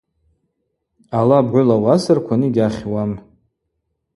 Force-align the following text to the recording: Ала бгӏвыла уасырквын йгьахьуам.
Ала 1.19 1.37
бгӏвыла 1.45 1.75
уасырквын 1.83 2.41
йгьахьуам. 2.47 3.11